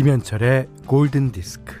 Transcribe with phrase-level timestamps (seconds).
[0.00, 1.74] 김현철의 골든 디스크.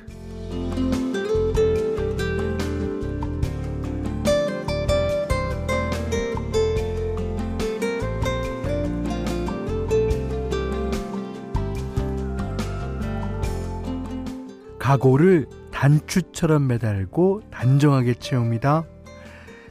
[14.78, 18.84] 각오를 단추처럼 매달고 단정하게 채웁니다.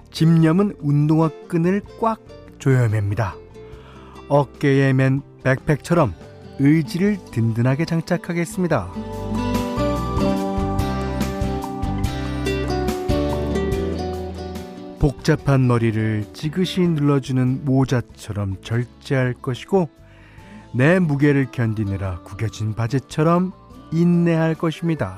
[0.09, 2.19] 집념은 운동화 끈을 꽉
[2.57, 3.35] 조여맵니다.
[4.27, 6.28] 어깨에 맨 백팩처럼
[6.59, 8.91] 의지를 든든하게 장착하겠습니다.
[14.99, 19.89] 복잡한 머리를 지그시 눌러주는 모자처럼 절제할 것이고
[20.73, 23.53] 내 무게를 견디느라 구겨진 바지처럼
[23.93, 25.17] 인내할 것입니다.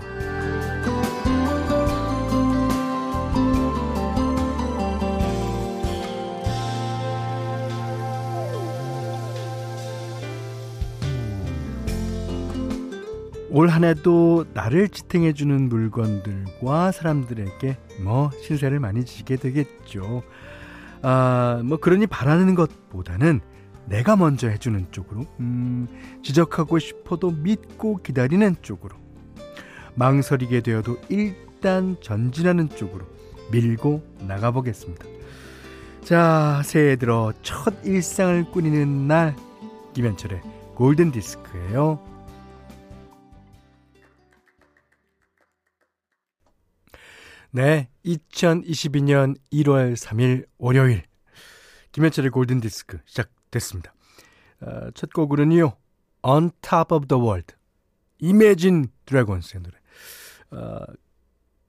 [13.54, 20.24] 올 한 해도 나를 지탱해주는 물건들과 사람들에게 뭐 신세를 많이 지게 되겠죠.
[21.02, 23.42] 아, 뭐 그러니 바라는 것보다는
[23.88, 25.88] 내가 먼저 해주는 쪽으로, 음,
[26.24, 28.96] 지적하고 싶어도 믿고 기다리는 쪽으로,
[29.96, 33.06] 망설이게 되어도 일단 전진하는 쪽으로
[33.52, 35.04] 밀고 나가보겠습니다.
[36.06, 39.36] 자, 새해 들어 첫 일상을 꾸리는 날,
[39.94, 40.42] 김현철의
[40.76, 42.11] 골든 디스크예요.
[47.54, 51.04] 네, 2022년 1월 3일 월요일
[51.92, 53.94] 김현철의 골든 디스크 시작됐습니다.
[54.62, 55.76] 어, 첫 곡으로는요.
[56.22, 57.54] On Top of the World
[58.24, 59.78] Imagine Dragons의 노래.
[60.52, 60.86] 어,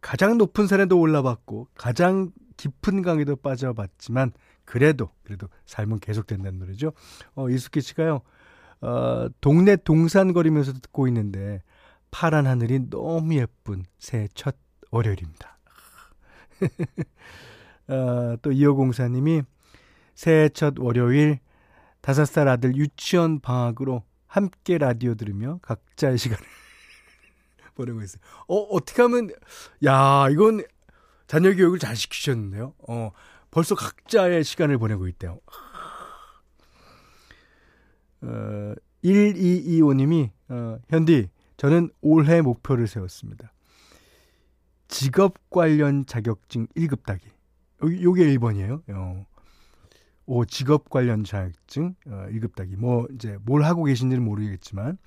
[0.00, 4.30] 가장 높은 산에도 올라봤고 가장 깊은 강에도 빠져봤지만
[4.64, 6.92] 그래도 그래도 삶은 계속된다는 노래죠.
[7.34, 8.20] 어, 이숙기 씨가요.
[8.82, 11.64] 어, 동네 동산 거리면서 듣고 있는데
[12.12, 14.54] 파란 하늘이 너무 예쁜 새해 첫
[14.92, 15.51] 월요일입니다.
[17.88, 19.42] 어, 또 이호공사님이
[20.14, 21.40] 새해 첫 월요일
[22.00, 26.42] 다섯 살 아들 유치원 방학으로 함께 라디오 들으며 각자의 시간을
[27.74, 28.20] 보내고 있어요.
[28.48, 29.30] 어, 어떻게 하면,
[29.84, 30.64] 야, 이건
[31.26, 32.74] 자녀 교육을 잘 시키셨는데요.
[32.88, 33.12] 어,
[33.50, 35.38] 벌써 각자의 시간을 보내고 있대요.
[38.22, 38.74] 어,
[39.04, 43.52] 1225님이, 어, 현디, 저는 올해 목표를 세웠습니다.
[44.92, 47.26] 직업 관련 자격증 1급 따기.
[47.82, 48.82] 요게 1번이에요.
[48.90, 49.26] 어.
[50.26, 52.76] 오, 직업 관련 자격증 어, 1급 따기.
[52.76, 54.98] 뭐 이제 뭘 하고 계신지는 모르겠지만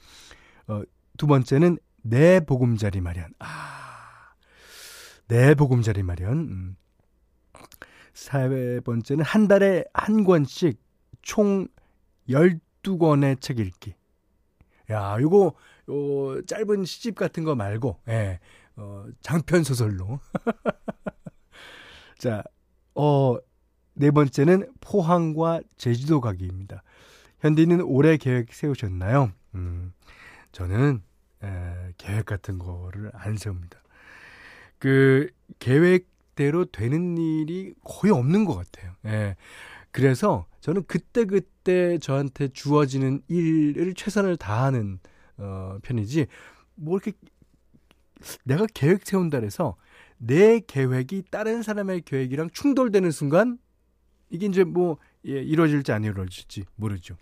[0.68, 0.82] 어,
[1.18, 3.30] 두 번째는 내 보금자리 마련.
[3.38, 4.34] 아.
[5.28, 6.32] 내 보금자리 마련.
[6.32, 6.76] 음.
[8.14, 10.82] 세 번째는 한 달에 한 권씩
[11.22, 11.68] 총
[12.28, 13.94] 12권의 책 읽기.
[14.90, 15.54] 야, 요거
[15.90, 18.40] 요 짧은 시집 같은 거 말고 예.
[18.78, 20.20] 어, 장편 소설로.
[22.18, 22.44] 자,
[22.94, 23.38] 어,
[23.94, 26.84] 네 번째는 포항과 제주도 가기입니다.
[27.40, 29.32] 현디는 올해 계획 세우셨나요?
[29.56, 29.94] 음,
[30.52, 31.02] 저는
[31.44, 33.82] 에, 계획 같은 거를 안 세웁니다.
[34.80, 38.94] 그 계획대로 되는 일이 거의 없는 것 같아요.
[39.06, 39.36] 예.
[39.92, 45.00] 그래서 저는 그때 그때 저한테 주어지는 일을 최선을 다하는
[45.38, 46.28] 어, 편이지
[46.76, 47.14] 뭐 이렇게
[48.44, 49.76] 내가 계획 세운다 그래서
[50.18, 53.58] 내 계획이 다른 사람의 계획이랑 충돌되는 순간
[54.30, 57.18] 이게 이제 뭐 예, 이루어질지 안 이루어질지 모르죠.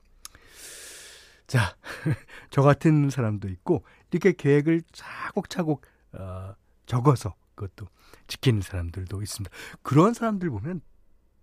[1.47, 1.75] 자,
[2.49, 6.55] 저 같은 사람도 있고 이렇게 계획을 차곡차곡 어,
[6.85, 7.87] 적어서 그것도
[8.27, 9.55] 지키는 사람들도 있습니다.
[9.81, 10.81] 그런 사람들 보면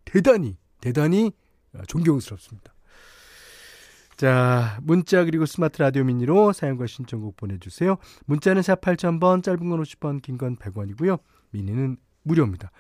[0.05, 1.33] 대단히 대단히
[1.75, 2.73] 어, 존경스럽습니다.
[4.21, 7.97] 자, 문자 그리고 스마트 라디오 미니로 사용과 신청곡 보내주세요.
[8.27, 11.21] 문자는 샵 8000번, 짧은 건 50원, 긴건 100원이고요.
[11.53, 12.71] 미니는 무료입니다.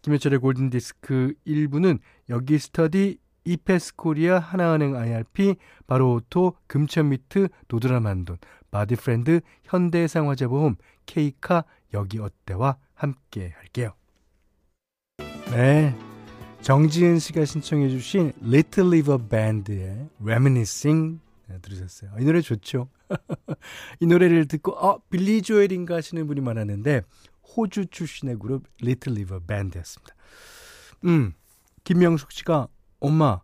[0.00, 1.98] 김현철의 골든디스크 1부는
[2.30, 5.56] 여기 스터디, 이페스 코리아, 하나은행 IRP,
[5.86, 8.38] 바로오토, 금천미트, 노드라만돈,
[8.70, 13.92] 바디프렌드, 현대해상화재보험, 케이카, 여기 어때와 함께 할게요.
[15.50, 15.94] 네,
[16.62, 22.10] 정지은 씨가 신청해 주신 Little River Band의 Reminiscing 네, 들으셨어요.
[22.18, 22.88] 이 노래 좋죠.
[24.00, 27.02] 이 노래를 듣고 어 빌리 조엘인가 하시는 분이 많았는데
[27.56, 30.14] 호주 출신의 그룹 Little River Band였습니다.
[31.04, 31.34] 음
[31.84, 32.68] 김명숙 씨가
[32.98, 33.40] 엄마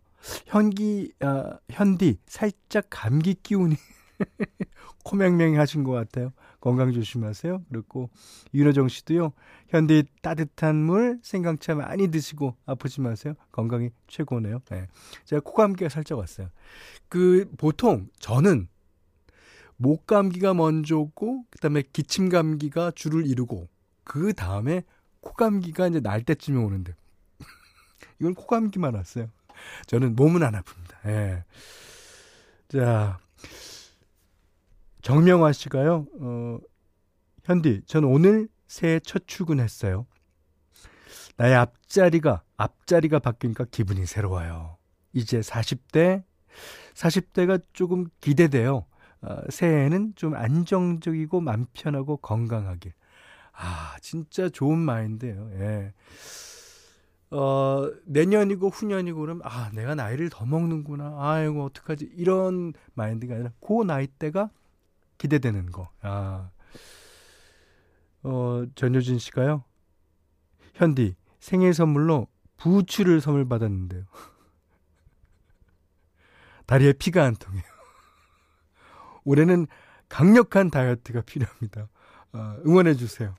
[0.47, 3.77] 현기 아, 현디 살짝 감기 기운이
[5.05, 6.33] 코맹맹 하신 것 같아요.
[6.63, 7.65] 건강 조심하세요.
[7.69, 8.09] 그리고
[8.55, 9.33] 윤호정 씨도요.
[9.69, 13.35] 현디 따뜻한 물 생강차 많이 드시고 아프지 마세요.
[13.51, 14.61] 건강이 최고네요.
[14.71, 14.87] 네.
[15.25, 16.51] 제가 코감기가 살짝 왔어요.
[17.09, 18.69] 그 보통 저는
[19.77, 23.69] 목 감기가 먼저 오고 그다음에 기침 감기가 줄을 이루고
[24.05, 24.85] 그 다음에
[25.21, 26.95] 코 감기가 이제 날 때쯤에 오는데
[28.21, 29.29] 이건 코 감기만 왔어요.
[29.89, 31.07] 저는 몸은 안 아픕니다.
[31.07, 31.45] 예.
[32.69, 33.19] 자
[35.03, 36.07] 정명화 씨가요.
[36.21, 36.59] 어,
[37.45, 40.07] 현디, 전 오늘 새해 첫 출근했어요.
[41.37, 44.77] 나의 앞자리가 앞자리가 바뀌니까 기분이 새로워요.
[45.13, 46.23] 이제 40대
[46.95, 48.87] 40대가 조금 기대돼요.
[49.23, 52.95] 어, 새해에는 좀 안정적이고 맘 편하고 건강하게.
[53.53, 55.51] 아, 진짜 좋은 마인드예요.
[55.55, 55.93] 예.
[57.31, 61.17] 어, 내년이고 후년이고 그러면 아, 내가 나이를 더 먹는구나.
[61.19, 62.11] 아이고, 어떡하지?
[62.15, 64.51] 이런 마인드가 아니라 그 나이 때가
[65.23, 65.89] 기대되는 거.
[66.01, 66.51] 아.
[68.25, 69.63] 어, 전효진 씨가요.
[70.75, 72.27] 현디, 생일 선물로
[72.57, 74.05] 부추를 선물 받았는데요.
[76.67, 77.63] 다리에 피가 안 통해요.
[79.25, 79.69] 올해는
[80.09, 81.89] 강력한 다이어트가 필요합니다.
[82.33, 83.37] 어, 응원해 주세요.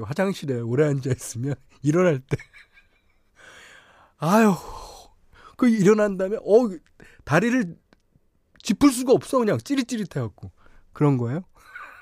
[0.00, 2.36] 화장실에 오래 앉아 있으면 일어날 때
[4.18, 4.54] 아유
[5.56, 6.68] 그 일어난 다음에 어
[7.24, 7.78] 다리를
[8.66, 10.50] 짚을 수가 없어 그냥 찌릿찌릿해 갖고
[10.92, 11.42] 그런 거예요.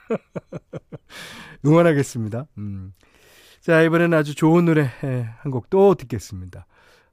[1.67, 2.47] 응원하겠습니다.
[2.57, 2.95] 음.
[3.61, 4.83] 자 이번에는 아주 좋은 노래
[5.43, 6.67] 한 곡 또 듣겠습니다.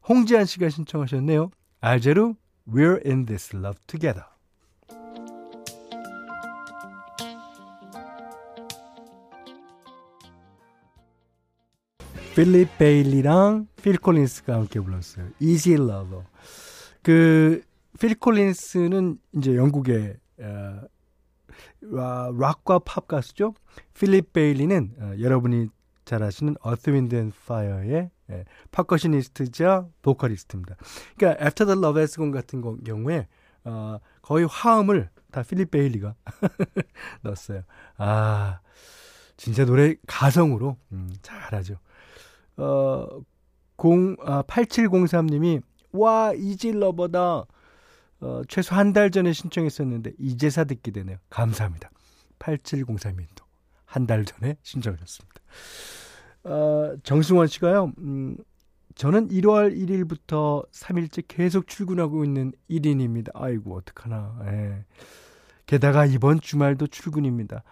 [0.07, 1.51] 홍지한 씨가 신청하셨네요.
[1.81, 4.23] 알제루 We're in this love together.
[12.35, 15.27] 필립 베일리랑 필 콜린스가 함께 불렀어요.
[15.39, 16.23] Easy Lover.
[17.03, 17.61] 그,
[17.99, 20.81] 필 콜린스는 이제 영국의, 어,
[21.81, 23.53] 락과 팝 가수죠.
[23.93, 25.67] 필립 베일리는 어, 여러분이
[26.05, 30.75] 잘 아시는 Earth, Wind and Fire의 예, 퍼커시니스트자 보컬리스트입니다.
[31.17, 33.27] 그러니까 After the Love Has Gone 같은 거, 경우에
[33.63, 36.15] 어, 거의 화음을 다 필립 베일리가
[37.21, 37.63] 넣었어요.
[37.97, 38.59] 아
[39.37, 41.75] 진짜 노래 가성으로 음, 잘하죠.
[42.57, 43.07] 어,
[43.83, 45.61] 0, 아, 8703님이,
[45.93, 47.45] 와, 이질러버다.
[48.21, 51.17] 어, 최소 한 달 전에 신청했었는데, 이제사 듣게 되네요.
[51.29, 51.89] 감사합니다.
[52.39, 53.43] 8703님도
[53.85, 55.41] 한 달 전에 신청하셨습니다.
[56.43, 58.37] 어, 정승원 씨가요, 음,
[58.95, 63.29] 저는 1월 1일부터 3일째 계속 출근하고 있는 1인입니다.
[63.33, 64.37] 아이고, 어떡하나.
[64.47, 64.85] 예.
[65.65, 67.63] 게다가 이번 주말도 출근입니다.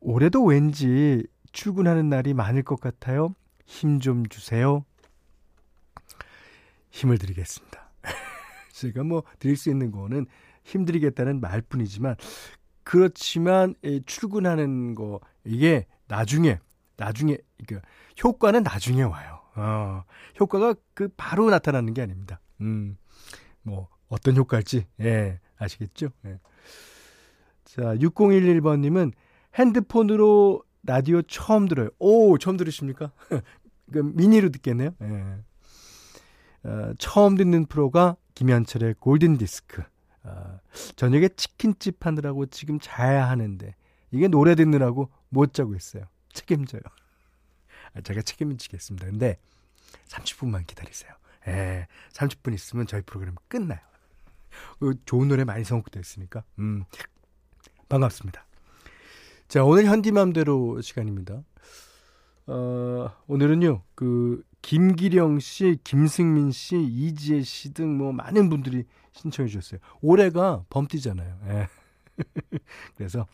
[0.00, 3.34] 올해도 왠지 출근하는 날이 많을 것 같아요.
[3.64, 4.84] 힘 좀 주세요.
[6.90, 7.77] 힘을 드리겠습니다.
[8.78, 10.26] 제가 뭐 드릴 수 있는 거는
[10.64, 12.16] 힘드리겠다는 말뿐이지만
[12.84, 13.74] 그렇지만
[14.06, 16.58] 출근하는 거 이게 나중에
[16.96, 17.80] 나중에 그
[18.22, 19.40] 효과는 나중에 와요.
[19.56, 20.04] 어,
[20.38, 22.40] 효과가 그 바로 나타나는 게 아닙니다.
[22.60, 22.96] 음.
[23.62, 26.10] 뭐 어떤 효과일지 예, 아시겠죠?
[26.26, 26.38] 예.
[27.64, 29.12] 자, 6011번 님은
[29.54, 31.90] 핸드폰으로 라디오 처음 들어요.
[31.98, 33.12] 오, 처음 들으십니까?
[33.92, 34.90] 그 미니로 듣겠네요.
[35.02, 35.24] 예.
[36.64, 39.82] 어, 처음 듣는 프로가 김현철의 골든 디스크.
[40.22, 40.60] 어,
[40.94, 43.74] 저녁에 치킨집 하느라고 지금 자야 하는데
[44.12, 46.04] 이게 노래 듣느라고 못 자고 있어요.
[46.32, 46.80] 책임져요.
[47.94, 49.06] 아, 제가 책임지겠습니다.
[49.06, 49.40] 근데
[50.06, 51.10] 30분만 기다리세요.
[51.48, 53.80] 예, 30분 있으면 저희 프로그램 끝나요.
[54.78, 56.84] 그 좋은 노래 많이 선곡되어 있으니까 음,
[57.88, 58.46] 반갑습니다.
[59.48, 61.42] 자, 오늘 현디맘대로 시간입니다.
[62.46, 69.80] 어, 오늘은요, 그, 김기령 씨, 김승민 씨, 이지혜 씨 등 뭐 많은 분들이 신청해 주셨어요.
[70.00, 71.38] 올해가 범띠잖아요.
[71.48, 71.68] 예.
[72.96, 73.26] 그래서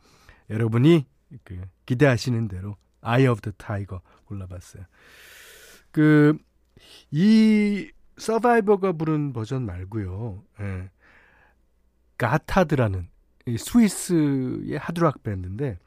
[0.50, 1.06] 여러분이
[1.42, 4.84] 그 기대하시는 대로 Eye of the Tiger 골라봤어요.
[5.90, 6.36] 그,
[7.10, 10.42] 이 서바이버가 부른 버전 말고요.
[10.60, 10.90] 예.
[12.18, 13.08] 가타드라는
[13.46, 15.78] 이 스위스의 하드락 밴드인데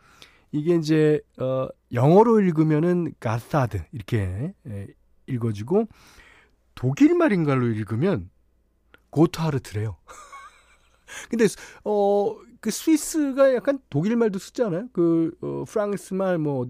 [0.52, 4.88] 이게 이제 어 영어로 읽으면은 가사드 이렇게 예,
[5.28, 5.88] 읽어지고
[6.76, 8.30] 독일 말인가로 읽으면
[9.10, 9.98] 고트하르트래요.
[11.30, 11.46] 근데
[11.84, 14.90] 어 그 스위스가 약간 독일 말도 쓰잖아요.
[14.94, 16.68] 그 어, 프랑스 말 뭐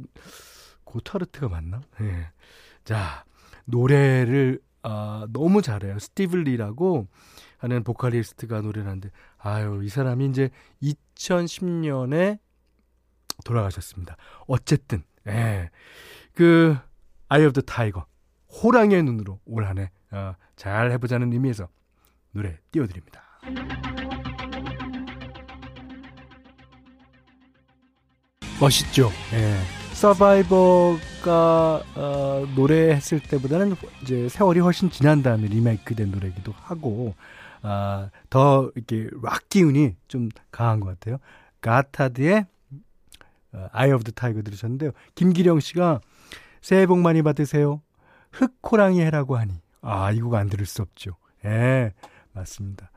[0.84, 1.82] 고트하르트가 맞나?
[2.02, 2.32] 예.
[2.84, 3.26] 자
[3.66, 6.00] 노래를 아 너무 잘해요.
[6.00, 7.08] 스티브 리라고
[7.58, 10.50] 하는 보컬리스트가 노래를 하는데 아유 이 사람이 이제
[10.84, 12.40] 2010년에
[13.46, 14.18] 돌아가셨습니다.
[14.48, 15.70] 어쨌든, 예.
[16.34, 16.76] 그,
[17.30, 18.06] Eye of the Tiger,
[18.50, 21.68] 호랑이의 눈으로 올 한해 어, 잘 해보자는 의미에서
[22.32, 23.22] 노래 띄워드립니다.
[28.60, 29.12] 멋있죠?
[29.34, 29.58] 예.
[29.94, 37.16] 서바이버가 어, 노래했을 때보다는 이제 세월이 훨씬 지난 다음에 리메이크된 노래기도 하고
[37.64, 41.18] 아, 더 이렇게 락 기운이 좀 강한 것 같아요.
[41.62, 42.46] 가타드의
[43.54, 44.92] 어, Eye of the Tiger 들으셨는데요.
[45.16, 46.02] 김기령 씨가
[46.62, 47.82] 새해 복 많이 받으세요.
[48.40, 49.54] 흑호랑이 해라고 하니.
[49.82, 51.16] 아, 이 곡 안 들을 수 없죠.
[51.46, 51.94] 예,
[52.34, 52.92] 맞습니다.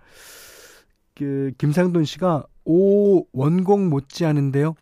[1.15, 4.75] 그, 김상돈 씨가, 오, 원곡 못지 않은데요?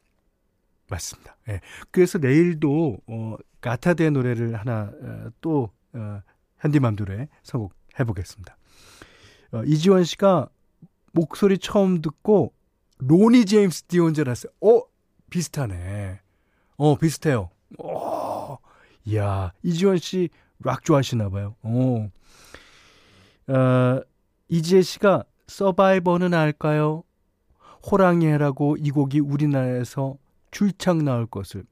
[0.89, 1.37] 맞습니다.
[1.49, 1.61] 예.
[1.91, 6.23] 그래서 내일도, 어, 가타드의 노래를 하나, 어, 또, 어,
[6.61, 8.57] 현디맘들에 선곡해 보겠습니다.
[9.53, 10.49] 어, 이지원 씨가
[11.13, 12.53] 목소리 처음 듣고,
[12.99, 14.53] 로니 제임스 디온 줄 알았어요.
[14.61, 14.83] 어,
[15.31, 16.21] 비슷하네.
[16.77, 17.51] 어, 비슷해요.
[17.79, 18.57] 어,
[19.05, 20.31] 이야, 이지원 씨
[20.65, 21.57] 락 좋아하시나 봐요.
[21.63, 22.11] 어.
[23.49, 24.01] 어,
[24.49, 27.05] 이지혜 씨가 서바이버는 알까요?
[27.91, 30.17] 호랑이해라고 이 곡이 우리나라에서
[30.51, 31.65] 줄창 나올 것을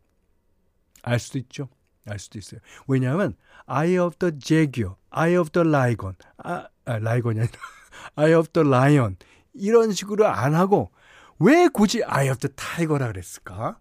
[1.02, 1.68] 알 수도 있죠.
[2.08, 2.60] 알 수도 있어요.
[2.86, 3.34] 왜냐하면
[3.66, 7.58] Eye of the Jaguar, Eye of the Lion, 아, 아 라이건이 아니라
[8.16, 9.16] Eye of the Lion
[9.52, 10.90] 이런 식으로 안 하고
[11.38, 13.78] 왜 굳이 Eye of the Tiger라 그랬을까?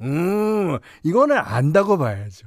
[0.00, 2.46] 음, 이거는 안다고 봐야죠.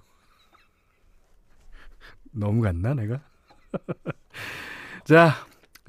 [2.32, 3.22] 너무 갔나 내가?
[5.06, 5.36] 자,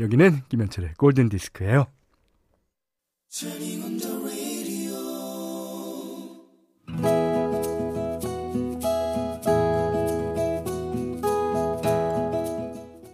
[0.00, 1.86] 여기는 김현철의 골든 디스크예요.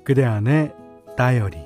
[0.04, 0.74] 그대 안에
[1.18, 1.58] 다이어리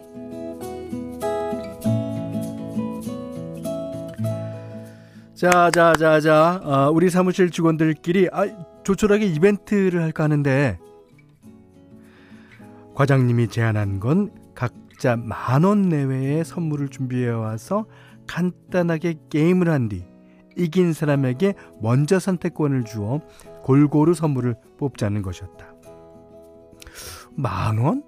[5.34, 8.46] 자, 자, 자, 자, 어, 우리 사무실 직원들끼리 아,
[8.82, 10.78] 조촐하게 이벤트를 할까 하는데
[12.94, 17.86] 과장님이 제안한 건 각자 만 원 내외의 선물을 준비해 와서
[18.26, 20.04] 간단하게 게임을 한 뒤
[20.56, 23.20] 이긴 사람에게 먼저 선택권을 주어
[23.62, 25.66] 골고루 선물을 뽑자는 것이었다.
[27.34, 28.04] 만 원?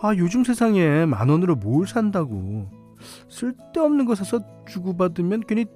[0.00, 2.70] 아, 요즘 세상에 만 원으로 뭘 산다고.
[3.28, 5.66] 쓸데없는 거 사서 주고받으면 괜히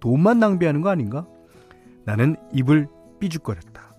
[0.00, 1.26] 돈만 낭비하는 거 아닌가?
[2.06, 2.88] 나는 입을
[3.20, 3.93] 삐죽거렸다.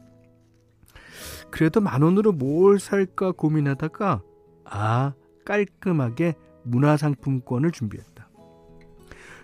[1.56, 4.22] 그래도 만 원으로 뭘 살까 고민하다가
[4.66, 5.14] 아
[5.46, 6.34] 깔끔하게
[6.64, 8.30] 문화상품권을 준비했다.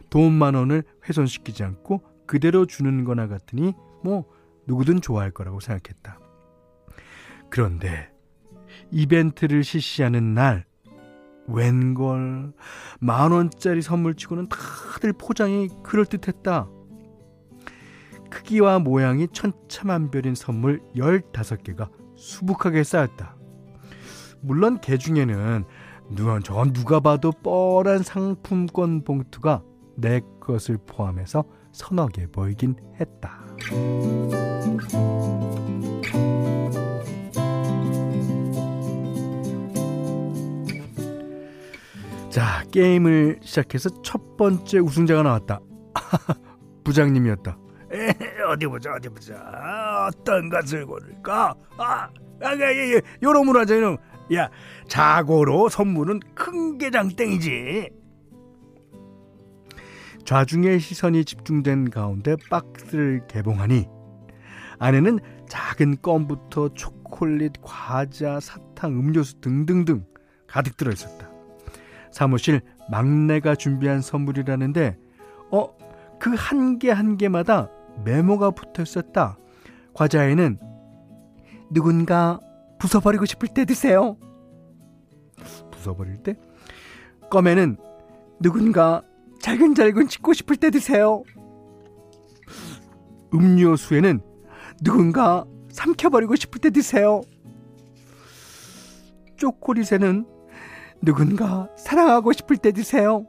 [0.10, 4.26] 돈 만 원을 훼손시키지 않고 그대로 주는 거나 같으니 뭐
[4.68, 6.20] 누구든 좋아할 거라고 생각했다.
[7.50, 8.12] 그런데
[8.92, 10.66] 이벤트를 실시하는 날
[11.48, 12.52] 웬걸
[13.00, 16.68] 만 원짜리 선물치고는 다들 포장이 그럴듯했다.
[18.30, 23.36] 크기와 모양이 천차만별인 선물 15개가 수북하게 쌓였다.
[24.42, 25.66] 물론 개 중에는
[26.12, 29.64] 누가, 저 누가 봐도 뻔한 상품권 봉투가
[29.98, 33.44] 내 것을 포함해서 서너 개 보이긴 했다.
[42.30, 45.60] 자, 게임을 시작해서 첫 번째 우승자가 나왔다.
[46.84, 47.58] 부장님이었다.
[48.42, 49.36] 에, 어디 보자, 어디 보자.
[50.08, 51.56] 어떤 것을 고를까?
[51.78, 52.10] 아,
[52.42, 53.98] 아, 예, 예, 요놈으로 하자, 요놈.
[54.34, 54.50] 야,
[54.88, 57.90] 자고로 선물은 큰 게장 땡이지.
[60.26, 63.88] 좌중의 시선이 집중된 가운데 박스를 개봉하니
[64.80, 65.20] 안에는
[65.50, 70.06] 작은 껌부터 초콜릿, 과자, 사탕, 음료수 등등등
[70.48, 71.30] 가득 들어 있었다.
[72.12, 74.98] 사무실 막내가 준비한 선물이라는데
[75.52, 75.76] 어,
[76.20, 77.70] 그 한 개한 개마다
[78.04, 79.38] 메모가 붙어 있었다.
[79.94, 80.60] 과자에는
[81.70, 82.40] 누군가
[82.80, 84.18] 부숴버리고 싶을 때 드세요.
[85.72, 86.36] 부숴버릴 때?
[87.30, 87.78] 껌에는
[88.40, 89.04] 누군가
[89.40, 91.24] 잘근잘근 씻고 싶을 때 드세요.
[93.34, 94.22] 음료수에는
[94.82, 97.22] 누군가 삼켜버리고 싶을 때 드세요.
[99.38, 100.26] 초콜릿에는
[101.02, 103.26] 누군가 사랑하고 싶을 때 드세요.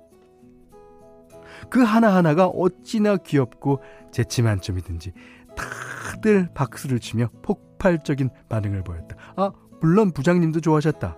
[1.71, 3.81] 그 하나하나가 어찌나 귀엽고
[4.13, 5.13] 재치 만점이든지
[5.57, 9.17] 다들 박수를 치며 폭발적인 반응을 보였다.
[9.37, 9.51] 아,
[9.81, 11.17] 물론 부장님도 좋아하셨다.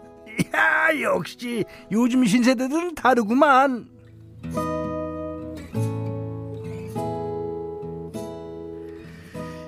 [0.54, 3.90] 야, 역시 요즘 신세대들은 다르구만.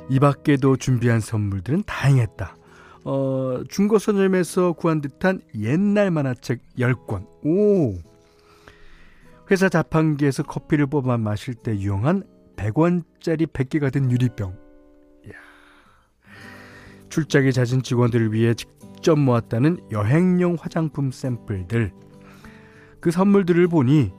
[0.09, 2.56] 이 밖에도 준비한 선물들은 다행했다.
[3.04, 7.26] 어, 중고 서점에서 구한 듯한 옛날 만화책 10권.
[7.45, 7.95] 오.
[9.50, 12.25] 회사 자판기에서 커피를 뽑아 마실 때 유용한
[12.56, 14.56] 100원짜리 100개가 된 유리병.
[15.26, 15.32] 이야.
[17.08, 21.92] 출장이 잦은 직원들을 위해 직접 모았다는 여행용 화장품 샘플들.
[23.00, 24.12] 그 선물들을 보니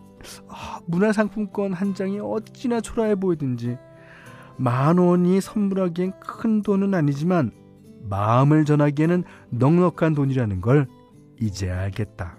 [0.48, 3.78] 아, 문화상품권 한 장이 어찌나 초라해 보이든지
[4.58, 7.52] 만 원이 선물하기엔 큰 돈은 아니지만
[8.10, 10.88] 마음을 전하기에는 넉넉한 돈이라는 걸
[11.40, 12.38] 이제 알겠다.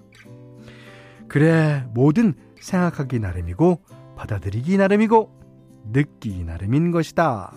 [1.29, 3.83] 그래, 뭐든 생각하기 나름이고,
[4.17, 5.38] 받아들이기 나름이고,
[5.93, 7.53] 느끼기 나름인 것이다.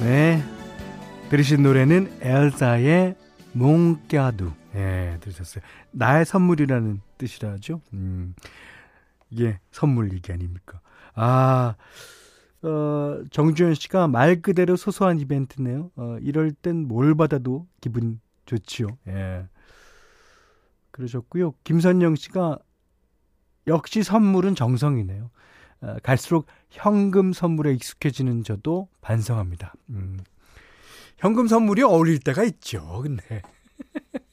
[0.00, 0.42] 네.
[1.30, 3.14] 들으신 노래는 엘사의
[3.52, 4.52] 몽갸두.
[4.74, 5.62] 예, 들으셨어요.
[5.90, 7.80] 나의 선물이라는 뜻이라죠.
[7.92, 8.34] 음,
[9.30, 10.80] 이게 선물 얘기 아닙니까?
[11.14, 11.74] 아,
[12.62, 15.90] 어, 정주현 씨가 말 그대로 소소한 이벤트네요.
[15.96, 18.88] 어, 이럴 땐 뭘 받아도 기분 좋지요.
[19.08, 19.46] 예.
[20.90, 21.54] 그러셨고요.
[21.64, 22.58] 김선영 씨가
[23.66, 25.30] 역시 선물은 정성이네요.
[25.82, 29.74] 어, 갈수록 현금 선물에 익숙해지는 저도 반성합니다.
[29.90, 30.18] 음.
[31.16, 33.00] 현금 선물이 어울릴 때가 있죠.
[33.02, 33.42] 근데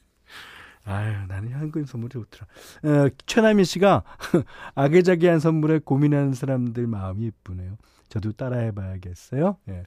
[0.84, 2.46] 아유, 나는 현금 선물이 좋더라.
[2.84, 4.04] 어, 최나미 씨가
[4.74, 7.76] 아기자기한 선물에 고민하는 사람들 마음이 예쁘네요.
[8.08, 9.58] 저도 따라해봐야겠어요.
[9.68, 9.84] 예.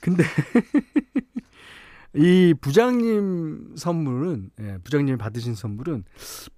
[0.00, 0.24] 근데
[2.16, 6.04] 이 부장님 선물은 예, 부장님이 받으신 선물은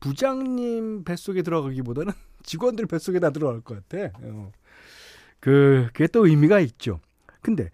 [0.00, 2.12] 부장님 뱃속에 들어가기보다는
[2.44, 4.12] 직원들 뱃속에 다 들어갈 것 같아.
[4.22, 4.52] 어.
[5.40, 7.00] 그 그게 또 의미가 있죠.
[7.42, 7.70] 근데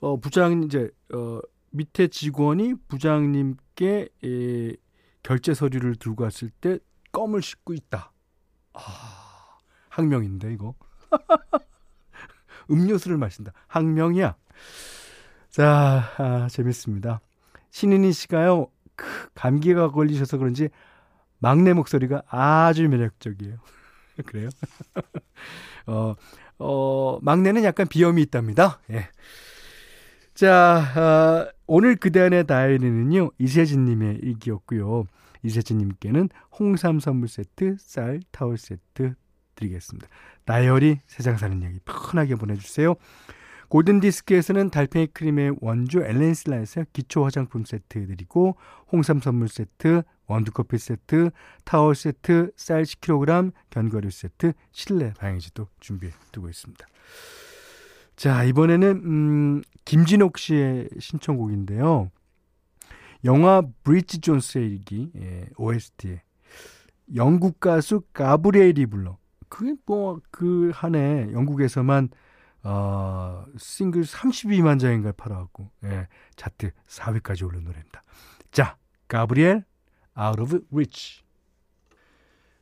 [0.00, 4.76] 어 부장 이제 어 밑에 직원이 부장님께 에,
[5.22, 6.78] 결제 서류를 들고 왔을 때
[7.12, 8.12] 껌을 씹고 있다.
[8.74, 9.58] 아,
[9.88, 10.74] 학명인데 이거.
[12.70, 13.52] 음료수를 마신다.
[13.66, 14.36] 학명이야.
[15.52, 17.20] 자, 아, 재밌습니다.
[17.72, 20.70] 신인희 씨가요, 크, 감기가 걸리셔서 그런지
[21.40, 23.58] 막내 목소리가 아주 매력적이에요.
[24.24, 24.48] 그래요?
[25.86, 26.14] 어,
[26.58, 28.80] 어, 막내는 약간 비염이 있답니다.
[28.90, 29.08] 예.
[30.32, 35.04] 자, 어, 오늘 그대 안의 다이어리는요, 이세진님의 일기였고요.
[35.42, 39.14] 이세진님께는 홍삼 선물 세트, 쌀, 타월 세트
[39.56, 40.08] 드리겠습니다.
[40.46, 42.94] 다이어리 세상 사는 얘기 편하게 보내주세요.
[43.72, 48.56] 골든디스크에서는 달팽이 크림의 원주 엘렌슬라에서 기초 화장품 세트 드리고
[48.92, 51.30] 홍삼 선물 세트, 원두커피 세트,
[51.64, 56.86] 타월 세트, 쌀 10kg, 견과류 세트, 실내 방향지도 준비해 두고 있습니다.
[58.14, 62.10] 자, 이번에는 음, 김진옥 씨의 신청곡인데요.
[63.24, 66.22] 영화 브리지 존스의 일기 예, OST에
[67.14, 69.16] 영국 가수 가브리엘이 불러.
[69.48, 72.10] 그게 뭐 그 한해 영국에서만
[72.64, 78.02] 어, 싱글 32만 장인가 팔아갖고 예, 차트 4위까지 오른 노래입니다.
[78.50, 78.76] 자,
[79.08, 79.64] 가브리엘
[80.18, 81.22] Out of Reach.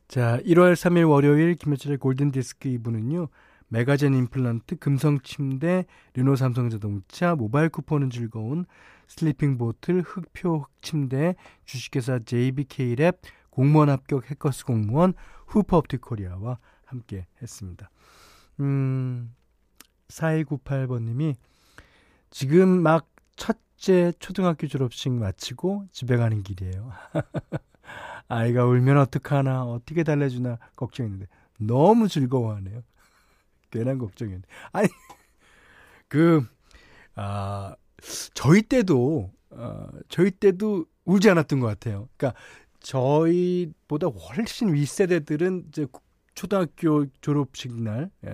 [0.09, 3.29] 자, 1월 3일 월요일 김현철의 골든 디스크 2부는요.
[3.69, 5.85] 메가젠 임플란트, 금성 침대,
[6.15, 8.65] 르노 삼성 자동차, 모바일 쿠폰은 즐거운
[9.07, 13.19] 슬리핑 보틀, 흙표 흙침대, 주식회사 JBK랩,
[13.51, 15.15] 공무원 합격 해커스 공무원,
[15.47, 17.91] 후퍼옵틱 코리아와 함께 했습니다.
[18.59, 19.33] 음,
[20.11, 21.37] 4298번님이
[22.31, 26.93] 지금 막 첫째 초등학교 졸업식 마치고 집에 가는 길이에요.
[28.29, 31.27] 아이가 울면 어떡하나, 어떻게 달래주나 걱정했는데
[31.59, 32.83] 너무 즐거워하네요.
[33.71, 34.43] 괜한 걱정이었네.
[34.73, 34.89] 아니,
[36.09, 36.47] 그,
[37.15, 37.75] 아,
[38.35, 42.09] 저희 때도, 어, 저희 때도 울지 않았던 것 같아요.
[42.17, 42.41] 그러니까
[42.81, 45.87] 저희보다 훨씬 윗세대들은 이제
[46.35, 48.31] 초등학교 졸업식 날, 예,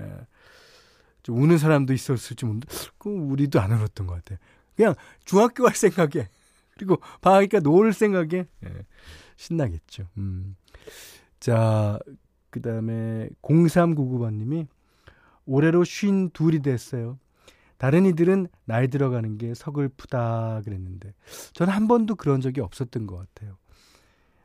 [1.26, 4.38] 좀 우는 사람도 있었을지 모르는데, 그 우리도 안 울었던 것 같아요.
[4.76, 6.28] 그냥 중학교 갈 생각에,
[6.76, 8.68] 그리고 방학이니까 놀 생각에, 예,
[9.34, 10.04] 신나겠죠.
[10.18, 10.54] 음.
[11.40, 11.98] 자,
[12.50, 14.68] 그 다음에 0399번님이
[15.46, 17.18] 올해로 쉰 둘이 됐어요.
[17.76, 21.12] 다른 이들은 나이 들어가는 게 서글프다 그랬는데
[21.54, 23.56] 저는 한 번도 그런 적이 없었던 것 같아요.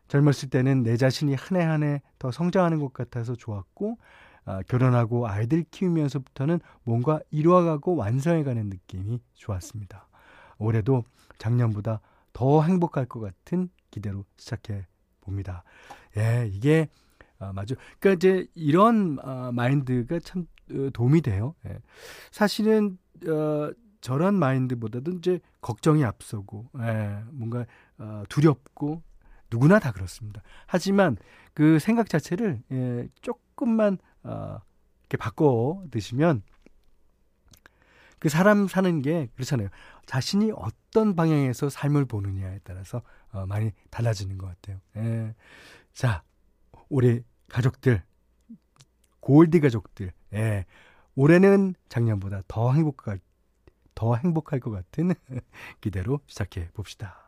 [0.10, 3.98] 젊었을 때는 내 자신이 한 해 한 해 더 성장하는 것 같아서 좋았고
[4.46, 10.08] 아, 결혼하고 아이들 키우면서부터는 뭔가 이루어가고 완성해가는 느낌이 좋았습니다.
[10.58, 11.04] 올해도
[11.38, 12.02] 작년보다
[12.34, 14.88] 더 행복할 것 같은 기대로 시작해
[15.22, 15.64] 봅니다.
[16.18, 16.88] 예, 이게
[17.40, 17.76] 아, 맞아.
[18.00, 21.56] 그러니까 이제 이런 아, 마인드가 참 어, 도움이 돼요.
[21.68, 21.78] 예.
[22.32, 27.66] 사실은 어, 저런 마인드보다도 이제 걱정이 앞서고 예, 뭔가
[27.98, 29.02] 어, 두렵고
[29.50, 30.42] 누구나 다 그렇습니다.
[30.66, 31.18] 하지만
[31.54, 34.60] 그 생각 자체를 예, 조금만 어,
[35.02, 36.44] 이렇게 바꿔 드시면
[38.20, 39.70] 그 사람 사는 게 그렇잖아요.
[40.06, 44.80] 자신이 어떤 방향에서 삶을 보느냐에 따라서 어, 많이 달라지는 것 같아요.
[44.98, 45.34] 예.
[45.92, 46.22] 자,
[46.88, 48.04] 우리 가족들,
[49.22, 50.66] 골디 가족들, 예.
[51.16, 53.20] 올해는 작년보다 더 행복할,
[53.96, 55.14] 더 행복할 것 같은
[55.82, 57.21] 기대로 시작해 봅시다.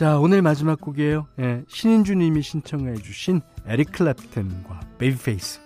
[0.00, 1.26] 자, 오늘 마지막 곡이에요.
[1.40, 5.60] 예, 신인주님이 신청해 주신 에릭 클랩튼과 베이비페이스.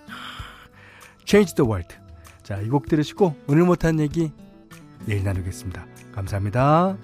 [1.25, 1.94] Change the World.
[2.42, 4.33] 자, 이 곡 들으시고 오늘 못한 얘기
[5.07, 5.87] 내일 나누겠습니다.
[6.11, 6.97] 감사합니다.